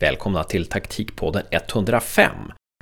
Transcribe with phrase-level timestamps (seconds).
[0.00, 2.32] Välkomna till taktikpodden 105.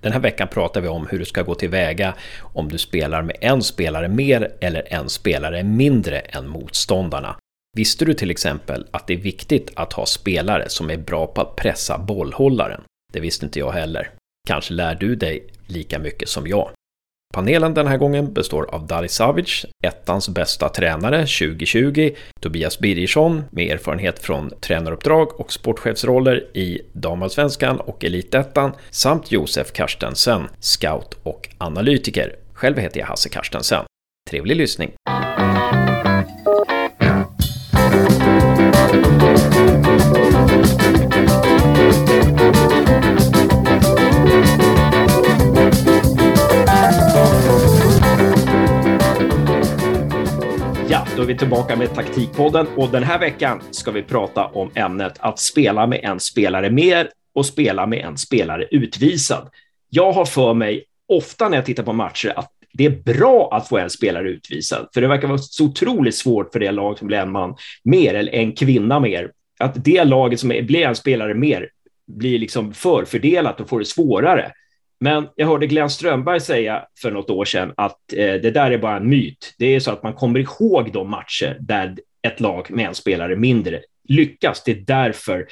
[0.03, 3.37] Den här veckan pratar vi om hur du ska gå tillväga om du spelar med
[3.41, 7.37] en spelare mer eller en spelare mindre än motståndarna.
[7.77, 11.41] Visste du till exempel att det är viktigt att ha spelare som är bra på
[11.41, 12.83] att pressa bollhållaren?
[13.13, 14.11] Det visste inte jag heller.
[14.49, 16.71] Kanske lär du dig lika mycket som jag.
[17.39, 22.11] Panelen den här gången består av Dali Savic, ettans bästa tränare 2020,
[22.41, 30.49] Tobias Birgersson med erfarenhet från tränaruppdrag och sportchefsroller i damallsvenskan och elitettan samt Josef Karstensen,
[30.61, 32.37] scout och analytiker.
[32.53, 33.85] Själv heter jag Hasse Karstensen.
[34.31, 34.93] Trevlig lyssning!
[51.19, 55.13] Då är vi tillbaka med Taktikpodden och den här veckan ska vi prata om ämnet
[55.19, 59.49] att spela med en spelare mer och spela med en spelare utvisad.
[59.91, 63.69] Jag har för mig ofta när jag tittar på matcher att det är bra att
[63.69, 67.07] få en spelare utvisad, för det verkar vara så otroligt svårt för det lag som
[67.07, 69.31] blir en man mer eller en kvinna mer.
[69.59, 71.69] Att det laget som blir en spelare mer
[72.07, 74.53] blir liksom förfördelat och får det svårare.
[75.01, 78.79] Men jag hörde Glenn Strömberg säga för något år sedan att eh, det där är
[78.79, 79.55] bara en myt.
[79.59, 83.37] Det är så att man kommer ihåg de matcher där ett lag med en spelare
[83.37, 84.63] mindre lyckas.
[84.65, 85.47] Det är därför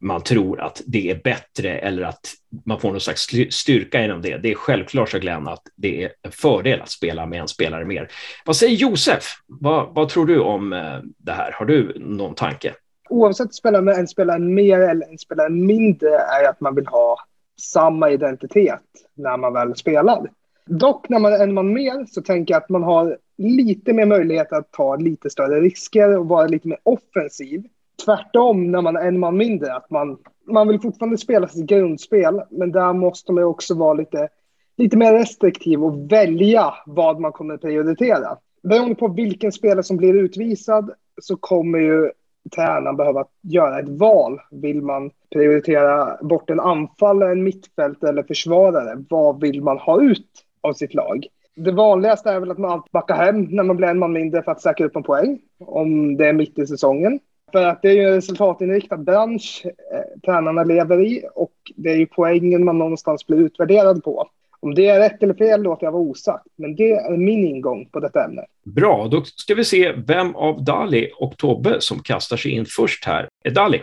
[0.00, 2.20] man tror att det är bättre eller att
[2.66, 4.36] man får någon slags styrka inom det.
[4.36, 7.84] Det är självklart, så Glenn, att det är en fördel att spela med en spelare
[7.84, 8.08] mer.
[8.44, 9.24] Vad säger Josef?
[9.46, 11.52] Vad, vad tror du om eh, det här?
[11.52, 12.74] Har du någon tanke?
[13.08, 16.86] Oavsett att spela med en spelare mer eller en spelare mindre är att man vill
[16.86, 17.16] ha
[17.62, 18.82] samma identitet
[19.14, 20.30] när man väl spelar.
[20.66, 24.06] Dock när man är en man mer så tänker jag att man har lite mer
[24.06, 27.62] möjlighet att ta lite större risker och vara lite mer offensiv.
[28.04, 32.42] Tvärtom när man är en man mindre, att man, man vill fortfarande spela sitt grundspel,
[32.50, 34.28] men där måste man också vara lite,
[34.76, 38.38] lite mer restriktiv och välja vad man kommer prioritera.
[38.62, 40.90] Beroende på vilken spelare som blir utvisad
[41.20, 42.10] så kommer ju
[42.50, 44.40] tränaren behöva göra ett val.
[44.50, 49.04] Vill man prioritera bort en anfallare, en mittfältare eller försvarare?
[49.10, 50.28] Vad vill man ha ut
[50.60, 51.26] av sitt lag?
[51.56, 54.42] Det vanligaste är väl att man alltid backar hem när man blir en man mindre
[54.42, 57.20] för att säkra upp en poäng, om det är mitt i säsongen.
[57.52, 61.96] För att det är ju en resultatinriktad bransch eh, tränarna lever i och det är
[61.96, 64.28] ju poängen man någonstans blir utvärderad på.
[64.62, 67.88] Om det är rätt eller fel låter jag vara osagt, men det är min ingång
[67.92, 68.44] på detta ämne.
[68.64, 73.04] Bra, då ska vi se vem av Dali och Tobbe som kastar sig in först
[73.04, 73.28] här.
[73.44, 73.78] Är Dali?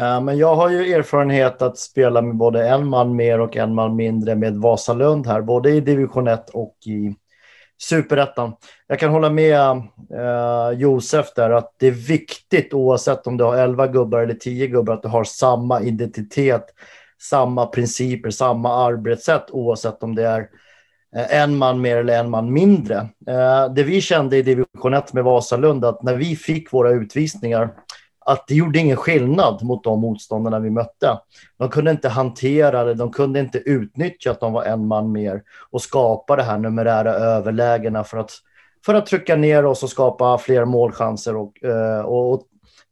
[0.00, 3.74] Uh, men jag har ju erfarenhet att spela med både en man mer och en
[3.74, 7.14] man mindre med Vasalund här, både i division 1 och i
[7.82, 8.52] superettan.
[8.86, 13.56] Jag kan hålla med uh, Josef där att det är viktigt oavsett om du har
[13.56, 16.64] 11 gubbar eller 10 gubbar att du har samma identitet
[17.20, 20.48] samma principer, samma arbetssätt oavsett om det är
[21.16, 22.96] eh, en man mer eller en man mindre.
[23.26, 27.70] Eh, det vi kände i division 1 med Vasalund, att när vi fick våra utvisningar,
[28.26, 31.18] att det gjorde ingen skillnad mot de motståndarna vi mötte.
[31.58, 35.42] De kunde inte hantera det, de kunde inte utnyttja att de var en man mer
[35.70, 38.32] och skapa det här numerära överlägena för att,
[38.86, 42.42] för att trycka ner oss och skapa fler målchanser och, eh, och, och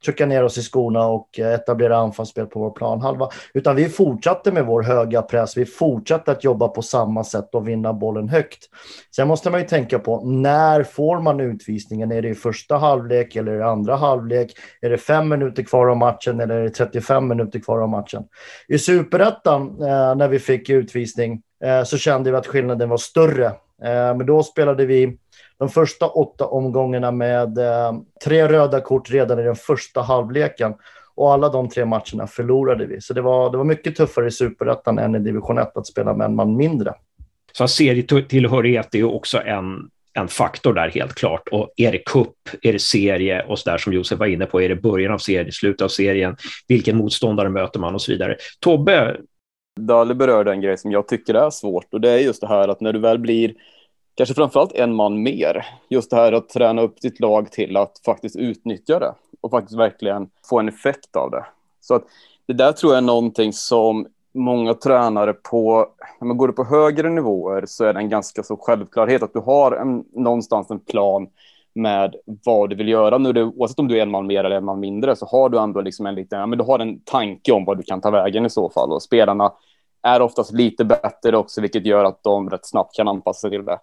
[0.05, 3.29] trycka ner oss i skorna och eh, etablera anfallsspel på vår planhalva.
[3.53, 5.57] Utan vi fortsatte med vår höga press.
[5.57, 8.59] Vi fortsatte att jobba på samma sätt och vinna bollen högt.
[9.15, 12.11] Sen måste man ju tänka på när får man utvisningen?
[12.11, 14.53] Är det i första halvlek eller i andra halvlek?
[14.81, 18.23] Är det fem minuter kvar av matchen eller är det 35 minuter kvar av matchen?
[18.67, 23.51] I superettan eh, när vi fick utvisning eh, så kände vi att skillnaden var större.
[23.83, 25.17] Eh, men då spelade vi
[25.57, 27.93] de första åtta omgångarna med eh,
[28.25, 30.73] tre röda kort redan i den första halvleken.
[31.15, 33.01] Och alla de tre matcherna förlorade vi.
[33.01, 36.13] Så det var, det var mycket tuffare i superettan än i division 1 att spela
[36.13, 36.93] med en man mindre.
[37.51, 41.47] Så serietillhörighet är ju också en, en faktor där helt klart.
[41.51, 44.61] Och är det kupp, är det serie och så där som Josef var inne på,
[44.61, 46.35] är det början av serien, slutet av serien,
[46.67, 48.37] vilken motståndare möter man och så vidare.
[48.59, 49.17] Tobbe?
[49.79, 52.67] Dali berörde en grej som jag tycker är svårt och det är just det här
[52.67, 53.53] att när du väl blir
[54.15, 55.65] kanske framförallt en man mer.
[55.89, 59.79] Just det här att träna upp ditt lag till att faktiskt utnyttja det och faktiskt
[59.79, 61.45] verkligen få en effekt av det.
[61.81, 62.03] Så att
[62.45, 65.87] det där tror jag är någonting som många tränare på,
[66.19, 69.33] när man går upp på högre nivåer så är det en ganska så självklarhet att
[69.33, 71.27] du har en, någonstans en plan
[71.73, 73.17] med vad du vill göra.
[73.17, 75.49] Nu det, oavsett om du är en man mer eller en man mindre så har
[75.49, 78.01] du ändå liksom en liten, ja, men du har en tanke om vad du kan
[78.01, 79.51] ta vägen i så fall och spelarna
[80.03, 83.65] är oftast lite bättre också, vilket gör att de rätt snabbt kan anpassa sig till
[83.65, 83.79] det.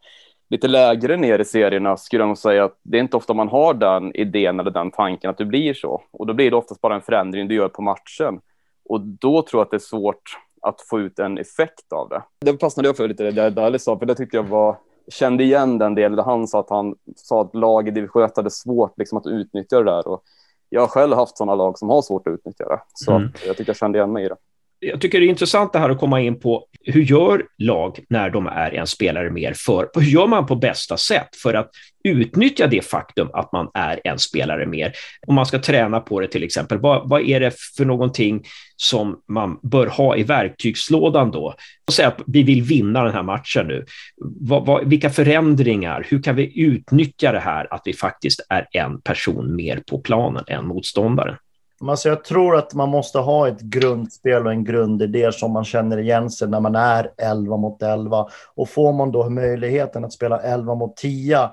[0.49, 3.49] Lite lägre ner i serierna skulle jag nog säga att det är inte ofta man
[3.49, 6.03] har den idén eller den tanken att det blir så.
[6.13, 8.41] Och då blir det oftast bara en förändring du gör på matchen.
[8.89, 12.23] Och då tror jag att det är svårt att få ut en effekt av det.
[12.41, 14.77] Det fastnade jag för lite, det Dallas sa, för det tyckte jag var
[15.09, 18.37] kände igen den delen där han sa att han sa att lag i division 1
[18.37, 20.09] hade svårt liksom, att utnyttja det där.
[20.09, 20.23] Och
[20.69, 22.81] jag har själv haft sådana lag som har svårt att utnyttja det.
[22.95, 23.33] Så mm.
[23.47, 24.37] jag tycker jag kände igen mig i det
[24.87, 28.31] jag tycker det är intressant det här att komma in på hur gör lag när
[28.31, 29.91] de är en spelare mer för?
[29.95, 31.71] Hur gör man på bästa sätt för att
[32.05, 34.93] utnyttja det faktum att man är en spelare mer?
[35.27, 38.45] Om man ska träna på det till exempel, vad, vad är det för någonting
[38.77, 41.55] som man bör ha i verktygslådan då?
[41.93, 43.85] Säg att vi vill vinna den här matchen nu.
[44.41, 46.07] Vad, vad, vilka förändringar?
[46.09, 50.45] Hur kan vi utnyttja det här att vi faktiskt är en person mer på planen
[50.49, 51.37] än motståndaren?
[51.81, 55.99] Alltså jag tror att man måste ha ett grundspel och en grundidé som man känner
[55.99, 58.29] igen sig när man är 11 mot 11.
[58.55, 61.51] Och får man då möjligheten att spela 11 mot 10,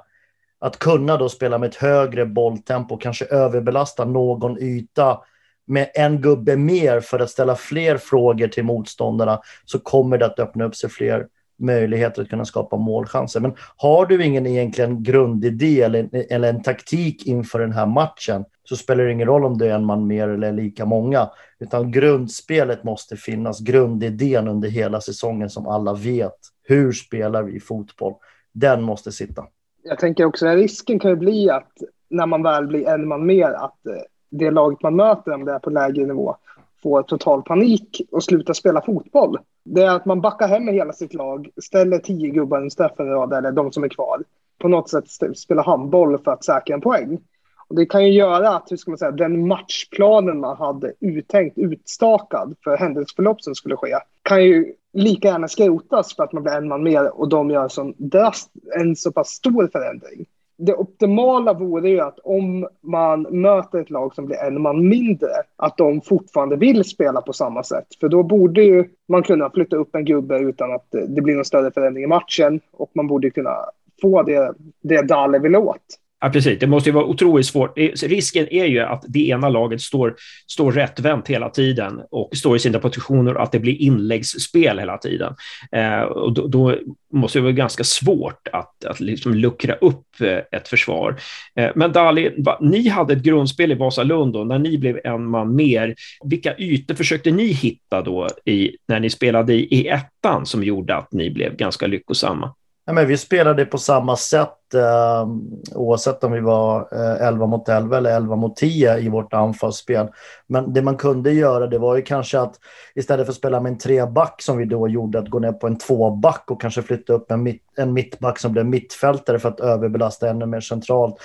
[0.59, 5.21] att kunna då spela med ett högre bolltempo, kanske överbelasta någon yta
[5.67, 10.39] med en gubbe mer för att ställa fler frågor till motståndarna, så kommer det att
[10.39, 11.27] öppna upp sig fler
[11.57, 13.39] möjligheter att kunna skapa målchanser.
[13.39, 18.75] Men har du ingen egentligen grundidé eller, eller en taktik inför den här matchen så
[18.75, 21.29] spelar det ingen roll om det är en man mer eller lika många.
[21.59, 26.37] Utan grundspelet måste finnas, grundidén under hela säsongen som alla vet.
[26.63, 28.13] Hur spelar vi fotboll?
[28.51, 29.45] Den måste sitta.
[29.83, 31.71] Jag tänker också att risken kan ju bli att
[32.09, 35.51] när man väl blir en man mer, att eh, det laget man möter, om det
[35.51, 36.35] är på lägre nivå,
[36.83, 39.37] får total panik och slutar spela fotboll.
[39.65, 43.07] Det är att man backar hem med hela sitt lag, ställer tio gubbar i en
[43.07, 44.23] rad, eller de som är kvar.
[44.59, 45.05] På något sätt
[45.37, 47.19] spelar handboll för att säkra en poäng.
[47.67, 51.57] Och det kan ju göra att hur ska man säga, den matchplanen man hade uttänkt,
[51.57, 56.53] utstakad för händelseförlopp som skulle ske, kan ju lika gärna skrotas för att man blir
[56.53, 60.25] en man mer och de gör som drast, en så pass stor förändring
[60.57, 65.29] det optimala vore ju att om man möter ett lag som blir en man mindre,
[65.55, 67.87] att de fortfarande vill spela på samma sätt.
[67.99, 71.45] För då borde ju man kunna flytta upp en gubbe utan att det blir någon
[71.45, 73.55] större förändring i matchen och man borde kunna
[74.01, 75.99] få det, det Dale vill åt.
[76.23, 76.59] Ja, precis.
[76.59, 77.77] Det måste ju vara otroligt svårt.
[78.03, 80.15] Risken är ju att det ena laget står,
[80.47, 84.97] står rättvänt hela tiden och står i sina positioner och att det blir inläggsspel hela
[84.97, 85.35] tiden.
[85.71, 86.75] Eh, och då, då,
[87.13, 91.15] måste det vara ganska svårt att, att liksom luckra upp eh, ett försvar.
[91.55, 95.55] Eh, men Dali, va, ni hade ett grundspel i Vasalund när ni blev en man
[95.55, 95.95] mer.
[96.25, 100.95] Vilka ytor försökte ni hitta då i, när ni spelade i, i ettan som gjorde
[100.95, 102.53] att ni blev ganska lyckosamma?
[102.85, 105.27] Ja, men vi spelade på samma sätt eh,
[105.75, 110.07] oavsett om vi var eh, 11 mot 11 eller 11 mot 10 i vårt anfallsspel.
[110.47, 112.55] Men det man kunde göra det var ju kanske att
[112.95, 115.67] istället för att spela med en treback som vi då gjorde, att gå ner på
[115.67, 119.59] en tvåback och kanske flytta upp en, mitt, en mittback som blev mittfältare för att
[119.59, 121.15] överbelasta ännu mer centralt.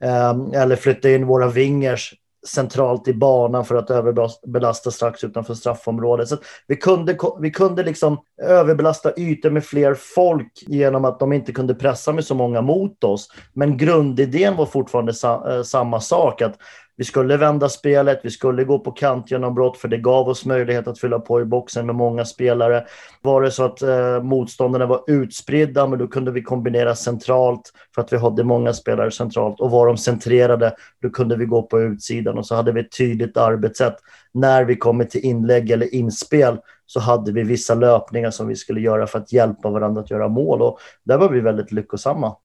[0.00, 2.14] Eh, eller flytta in våra vingers
[2.46, 6.28] centralt i banan för att överbelasta strax utanför straffområdet.
[6.28, 6.36] Så
[6.66, 11.74] vi kunde, vi kunde liksom överbelasta ytor med fler folk genom att de inte kunde
[11.74, 13.28] pressa med så många mot oss.
[13.52, 16.58] Men grundidén var fortfarande sa, eh, samma sak, att
[16.96, 21.00] vi skulle vända spelet, vi skulle gå på kantgenombrott för det gav oss möjlighet att
[21.00, 22.84] fylla på i boxen med många spelare.
[23.22, 28.02] Var det så att eh, motståndarna var utspridda, men då kunde vi kombinera centralt för
[28.02, 29.60] att vi hade många spelare centralt.
[29.60, 32.96] Och var de centrerade, då kunde vi gå på utsidan och så hade vi ett
[32.98, 33.96] tydligt arbetssätt.
[34.32, 38.80] När vi kommer till inlägg eller inspel så hade vi vissa löpningar som vi skulle
[38.80, 42.36] göra för att hjälpa varandra att göra mål och där var vi väldigt lyckosamma.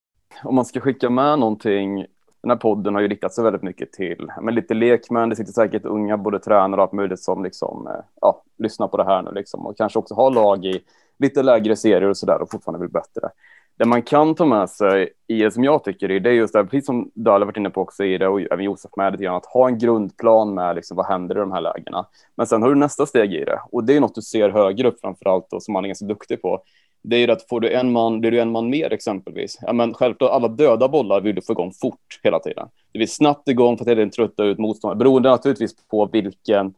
[0.43, 2.05] Om man ska skicka med någonting
[2.41, 5.29] den här podden har ju riktat sig väldigt mycket till men lite lekmän.
[5.29, 8.98] Det sitter säkert unga, både tränare och allt möjligt som liksom, eh, ja, lyssnar på
[8.98, 10.83] det här nu liksom, och kanske också har lag i
[11.19, 13.29] lite lägre serier och så där och fortfarande vill bättre.
[13.77, 16.53] Det man kan ta med sig i det som jag tycker är, det är just
[16.53, 19.24] det, precis som Dahl varit inne på också i det och även Josef med lite
[19.24, 22.05] grann, att ha en grundplan med liksom, vad händer i de här lägena.
[22.36, 24.88] Men sen har du nästa steg i det och det är något du ser högre
[24.88, 26.63] upp framför allt och som man är ganska duktig på
[27.03, 29.74] det är ju att får du en man, blir du en man mer exempelvis, ja
[29.74, 32.67] men självklart alla döda bollar vill du få igång fort hela tiden.
[32.91, 36.74] Du vill snabbt igång för att inte trötta ut motståndare, beroende naturligtvis på vilken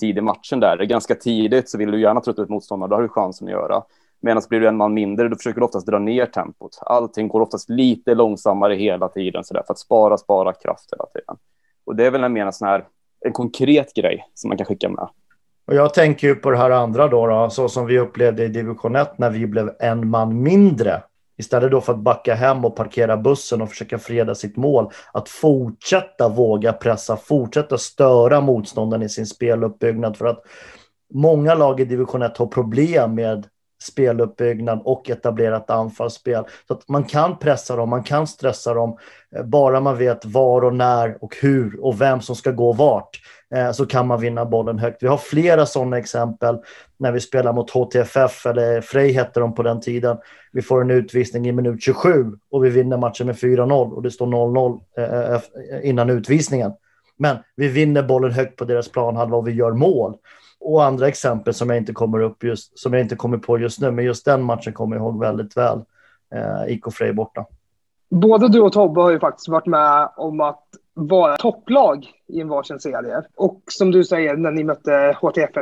[0.00, 0.76] tid i matchen där.
[0.76, 3.48] Det är ganska tidigt så vill du gärna trötta ut motståndare, då har du chansen
[3.48, 3.82] att göra.
[4.20, 6.78] Medan blir du en man mindre, då försöker du oftast dra ner tempot.
[6.80, 11.06] Allting går oftast lite långsammare hela tiden så där, för att spara, spara kraft hela
[11.06, 11.36] tiden.
[11.84, 12.84] Och det är väl en mer sån här,
[13.20, 15.08] en konkret grej som man kan skicka med.
[15.68, 18.48] Och jag tänker ju på det här andra då, då, så som vi upplevde i
[18.48, 21.02] division 1 när vi blev en man mindre.
[21.38, 24.90] Istället då för att backa hem och parkera bussen och försöka freda sitt mål.
[25.12, 30.16] Att fortsätta våga pressa, fortsätta störa motståndaren i sin speluppbyggnad.
[30.16, 30.42] För att
[31.14, 33.46] många lag i division 1 har problem med
[33.82, 36.44] speluppbyggnad och etablerat anfallsspel.
[36.68, 38.98] Så att man kan pressa dem, man kan stressa dem,
[39.36, 43.20] eh, bara man vet var och när och hur och vem som ska gå vart
[43.54, 45.02] Eh, så kan man vinna bollen högt.
[45.02, 46.58] Vi har flera sådana exempel
[46.96, 50.16] när vi spelar mot HTFF, eller Frej hette de på den tiden.
[50.52, 54.10] Vi får en utvisning i minut 27 och vi vinner matchen med 4-0 och det
[54.10, 56.72] står 0-0 eh, eh, eh, innan utvisningen.
[57.16, 60.16] Men vi vinner bollen högt på deras planhalva och vi gör mål.
[60.60, 63.80] Och andra exempel som jag inte kommer upp just, som jag inte kommer på just
[63.80, 65.78] nu, men just den matchen kommer jag ihåg väldigt väl.
[66.34, 67.46] Eh, IK Frej borta.
[68.10, 70.64] Både du och Tobbe har ju faktiskt varit med om att
[70.98, 73.22] vara topplag i en varsin serie.
[73.36, 75.56] Och som du säger, när ni mötte HTFF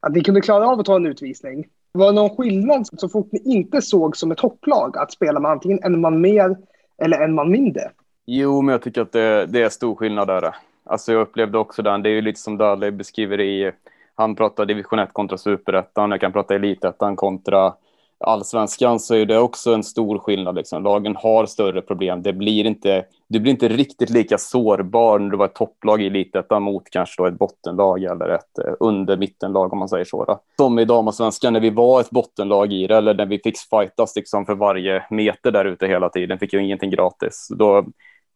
[0.00, 1.66] att ni kunde klara av att ta en utvisning.
[1.92, 5.50] Var det någon skillnad så fort ni inte såg som ett topplag att spela med
[5.50, 6.56] antingen en man mer
[7.02, 7.90] eller en man mindre?
[8.26, 10.54] Jo, men jag tycker att det, det är stor skillnad där.
[10.84, 13.72] Alltså jag upplevde också den, det är ju lite som Dalle beskriver i
[14.14, 17.74] han pratar division 1 kontra superettan, jag kan prata elitettan kontra
[18.20, 20.54] allsvenskan så är det också en stor skillnad.
[20.54, 20.82] Liksom.
[20.82, 22.22] Lagen har större problem.
[22.22, 26.06] Det blir inte, du blir inte riktigt lika sårbar när du var ett topplag i
[26.06, 30.24] elitettan mot kanske då ett bottenlag eller ett eh, under mittenlag om man säger så.
[30.24, 30.40] Då.
[30.56, 34.16] Som i damallsvenskan när vi var ett bottenlag i det eller när vi fick fightas
[34.16, 37.48] liksom för varje meter där ute hela tiden, fick ju ingenting gratis.
[37.58, 37.84] Då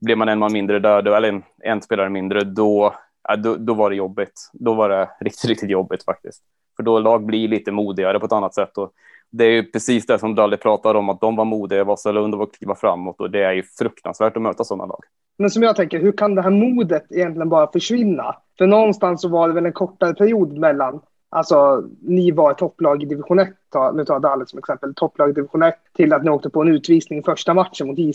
[0.01, 2.95] blev man en man mindre där, eller en, en spelare mindre, då
[3.29, 4.51] ja, då, då, var det jobbigt.
[4.53, 6.43] Då var det riktigt, riktigt jobbigt faktiskt.
[6.77, 8.79] För då lag blir lite modigare på ett annat sätt.
[8.79, 8.93] Och
[9.31, 12.55] det är ju precis det som Dalle pratade om, att de var modiga, Vasalund och
[12.55, 15.01] kliva framåt och det är ju fruktansvärt att möta sådana lag.
[15.39, 18.37] Men som jag tänker, hur kan det här modet egentligen bara försvinna?
[18.59, 21.01] För någonstans så var det väl en kortare period mellan
[21.33, 23.49] Alltså, ni var ett topplag i division 1,
[23.95, 26.63] nu tar jag Dalle som exempel, topplag i division 1, till att ni åkte på
[26.63, 28.13] en utvisning i första matchen mot J.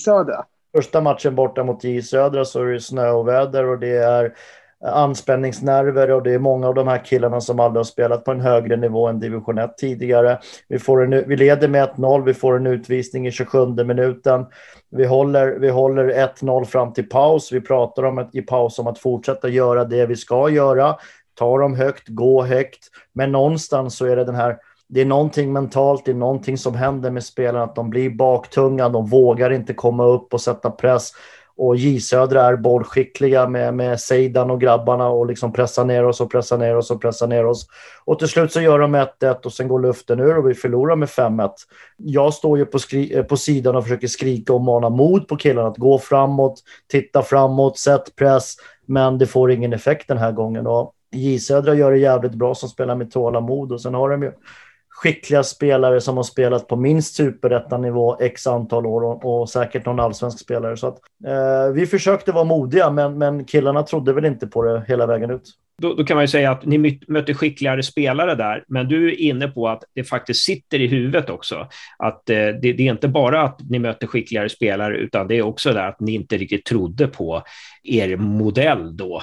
[0.75, 4.33] Första matchen borta mot J Södra så är det snöoväder och det är
[4.83, 8.41] anspänningsnerver och det är många av de här killarna som aldrig har spelat på en
[8.41, 10.39] högre nivå än division 1 tidigare.
[10.67, 14.45] Vi, får en, vi leder med 1-0, vi får en utvisning i 27 minuten.
[14.91, 17.51] Vi håller, vi håller 1-0 fram till paus.
[17.51, 20.95] Vi pratar om att, i paus om att fortsätta göra det vi ska göra.
[21.33, 22.87] Ta dem högt, gå högt.
[23.13, 26.75] Men någonstans så är det den här det är någonting mentalt, det är någonting som
[26.75, 31.11] händer med spelarna, att de blir baktunga, de vågar inte komma upp och sätta press.
[31.57, 36.21] Och J Södra är bollskickliga med, med Seidan och grabbarna och liksom pressar ner oss
[36.21, 37.67] och pressar ner oss och pressar ner oss.
[38.05, 40.95] Och till slut så gör de 1-1 och sen går luften ur och vi förlorar
[40.95, 41.49] med 5-1.
[41.97, 45.35] Jag står ju på, skri- eh, på sidan och försöker skrika och mana mod på
[45.35, 48.55] killarna att gå framåt, titta framåt, sätt press.
[48.85, 50.67] Men det får ingen effekt den här gången.
[50.67, 54.23] Och J Södra gör det jävligt bra som spelar med tålamod och sen har de
[54.23, 54.31] ju
[54.95, 59.99] skickliga spelare som har spelat på minst superettanivå x antal år och, och, säkert någon
[59.99, 60.77] allsvensk spelare.
[60.77, 60.97] Så att,
[61.27, 65.31] eh, vi försökte vara modiga, men, men killarna trodde väl inte på det hela vägen
[65.31, 65.51] ut.
[65.81, 69.19] Då, då, kan man ju säga att ni mötte skickligare spelare där, men du är
[69.19, 71.67] inne på att det faktiskt sitter i huvudet också.
[71.97, 75.41] Att eh, det, det, är inte bara att ni mötte skickligare spelare, utan det är
[75.41, 77.43] också det att ni inte riktigt trodde på
[77.83, 79.21] er modell då.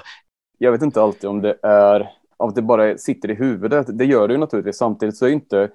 [0.59, 2.09] Jag vet inte alltid om det är
[2.43, 3.99] av att det bara sitter i huvudet.
[3.99, 4.77] Det gör det ju naturligtvis.
[4.77, 5.71] Samtidigt så är inte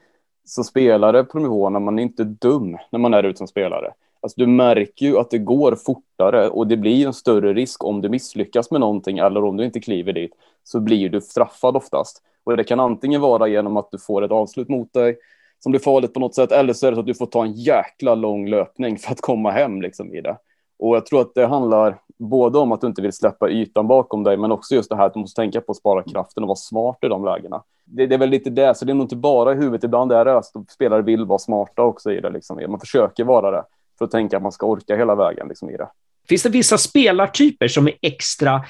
[0.45, 3.93] som spelare på nivåerna, man är inte dum när man är ute som spelare.
[4.19, 8.01] Alltså, du märker ju att det går fortare och det blir en större risk om
[8.01, 10.31] du misslyckas med någonting eller om du inte kliver dit
[10.63, 12.23] så blir du straffad oftast.
[12.43, 15.17] Och det kan antingen vara genom att du får ett avslut mot dig
[15.59, 17.45] som blir farligt på något sätt eller så är det så att du får ta
[17.45, 20.37] en jäkla lång löpning för att komma hem liksom i det.
[20.79, 24.23] Och jag tror att det handlar både om att du inte vill släppa ytan bakom
[24.23, 26.47] dig, men också just det här att du måste tänka på att spara kraften och
[26.47, 27.63] vara smart i de lägena.
[27.85, 30.11] Det, det är väl lite det, så det är nog inte bara i huvudet, ibland
[30.11, 32.29] är det att spelare vill vara smarta också i det.
[32.29, 32.63] Liksom.
[32.67, 33.63] Man försöker vara det
[33.97, 35.89] för att tänka att man ska orka hela vägen liksom, i det.
[36.29, 38.61] Finns det vissa spelartyper som är extra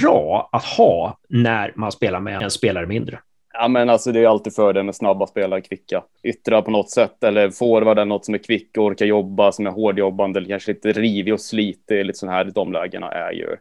[0.00, 3.18] bra att ha när man spelar med en spelare mindre?
[3.58, 6.04] Ja, men alltså det är alltid fördel med snabba spelare, kvicka.
[6.22, 9.70] Yttra på något sätt, eller forwarden något som är kvick och orkar jobba, som är
[9.70, 13.56] hårdjobbande, eller kanske lite rivig och slitig, lite sån här, de lägena är ju,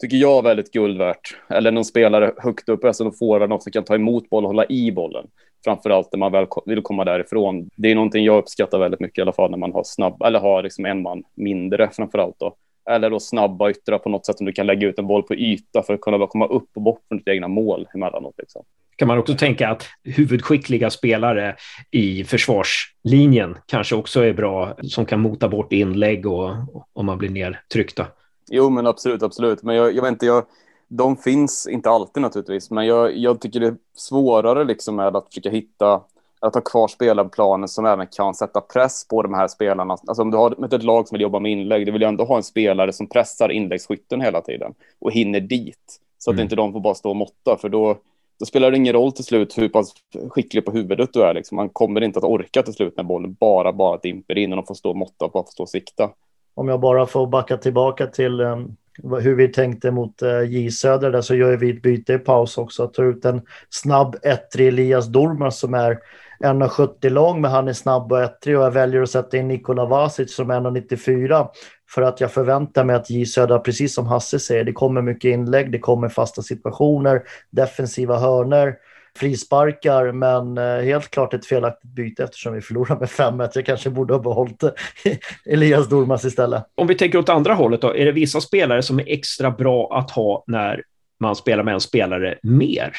[0.00, 1.36] tycker jag, väldigt guld värt.
[1.48, 4.50] Eller någon spelare högt upp, alltså någon forward, något som kan ta emot boll och
[4.50, 5.26] hålla i bollen.
[5.64, 7.70] Framförallt när man väl vill komma därifrån.
[7.76, 10.38] Det är någonting jag uppskattar väldigt mycket i alla fall när man har snabb, eller
[10.38, 12.56] har liksom en man mindre framförallt då.
[12.90, 15.34] Eller då snabba yttra på något sätt som du kan lägga ut en boll på
[15.34, 18.34] yta för att kunna komma upp och bort från ditt egna mål emellanåt.
[18.38, 18.64] Liksom
[18.96, 21.56] kan man också tänka att huvudskickliga spelare
[21.90, 26.50] i försvarslinjen kanske också är bra, som kan mota bort inlägg och
[26.92, 28.06] om man blir nedtryckta.
[28.50, 29.62] Jo, men absolut, absolut.
[29.62, 30.44] Men jag, jag vet inte, jag,
[30.88, 35.28] de finns inte alltid naturligtvis, men jag, jag tycker det är svårare liksom med att
[35.28, 36.00] försöka hitta
[36.46, 39.96] att ha kvar spelarplanen som även kan sätta press på de här spelarna.
[40.06, 42.24] Alltså om du har ett lag som vill jobba med inlägg, du vill ju ändå
[42.24, 46.00] ha en spelare som pressar inläggsskytten hela tiden och hinner dit.
[46.18, 46.42] Så att mm.
[46.42, 47.96] inte de får bara stå och måtta, för då,
[48.40, 49.92] då spelar det ingen roll till slut hur pass
[50.28, 51.34] skicklig på huvudet du är.
[51.34, 51.56] Liksom.
[51.56, 54.66] Man kommer inte att orka till slut när bollen bara, bara dimper in och de
[54.66, 56.10] får stå och måtta, bara får stå och sikta.
[56.54, 58.76] Om jag bara får backa tillbaka till um,
[59.20, 62.58] hur vi tänkte mot uh, J Söder där så gör vi ett byte i paus
[62.58, 62.82] också.
[62.82, 65.98] Att ta ut en snabb ettrig Elias Dormar som är
[66.40, 69.84] 1,70 lång men han är snabb och ettrig och jag väljer att sätta in Nikola
[69.84, 71.48] Vasic som 1,94
[71.90, 75.28] för att jag förväntar mig att J Södra, precis som Hasse säger, det kommer mycket
[75.28, 78.74] inlägg, det kommer fasta situationer, defensiva hörner,
[79.16, 83.50] frisparkar, men eh, helt klart ett felaktigt byte eftersom vi förlorar med 5-1.
[83.54, 84.62] Jag kanske borde ha behållit
[85.46, 86.64] Elias Dormas istället.
[86.74, 89.98] Om vi tänker åt andra hållet då, är det vissa spelare som är extra bra
[89.98, 90.82] att ha när
[91.20, 92.92] man spelar med en spelare mer?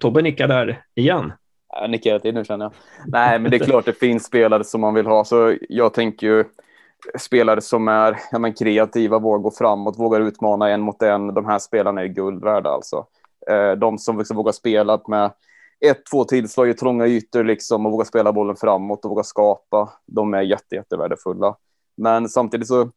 [0.00, 1.32] Tobbe nickar där igen.
[1.68, 2.72] Jag nickar hela tiden nu känner jag.
[3.06, 6.26] Nej, men det är klart det finns spelare som man vill ha, så jag tänker
[6.26, 6.44] ju
[7.18, 11.34] spelare som är ja, men kreativa, vågar gå framåt, vågar utmana en mot en.
[11.34, 13.06] De här spelarna är guld värda alltså.
[13.50, 15.30] Eh, de som liksom vågar spela med
[15.80, 19.92] ett, två tillslag i trånga ytor liksom och vågar spela bollen framåt och vågar skapa.
[20.06, 21.56] De är jätte, jättevärdefulla.
[21.96, 22.90] Men samtidigt så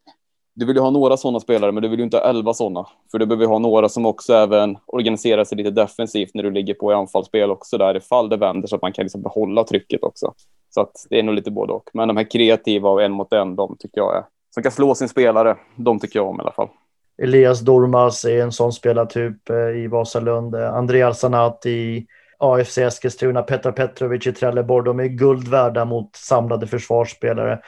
[0.53, 2.87] du vill ju ha några sådana spelare, men du vill ju inte ha elva sådana.
[3.11, 6.73] För du behöver ha några som också även organiserar sig lite defensivt när du ligger
[6.73, 10.03] på i anfallsspel också där ifall det vänder så att man kan liksom behålla trycket
[10.03, 10.33] också.
[10.69, 11.89] Så att det är nog lite både och.
[11.93, 14.95] Men de här kreativa och en mot en, de tycker jag är, som kan slå
[14.95, 16.67] sin spelare, de tycker jag om i alla fall.
[17.21, 20.55] Elias Dormas är en sån spelartyp eh, i Vasalund.
[20.55, 22.07] Eh, Andreas Sanat i
[22.41, 24.85] AFC Eskilstuna, Petar Petrovic i Trelleborg.
[24.85, 27.59] De är guld värda mot samlade försvarsspelare.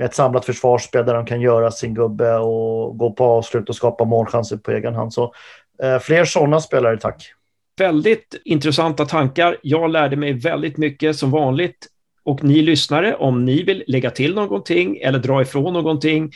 [0.00, 4.04] Ett samlat försvarsspel där de kan göra sin gubbe och gå på avslut och skapa
[4.04, 5.12] målchanser på egen hand.
[5.12, 5.34] Så
[5.82, 7.32] eh, fler sådana spelare, tack.
[7.78, 9.56] Väldigt intressanta tankar.
[9.62, 11.86] Jag lärde mig väldigt mycket som vanligt.
[12.24, 16.30] Och ni lyssnare, om ni vill lägga till någonting eller dra ifrån någonting,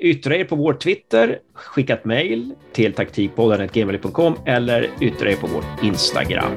[0.00, 5.64] yttra er på vår Twitter, skicka ett mejl till taktikpodden.gmail.com eller yttra er på vår
[5.82, 6.52] Instagram.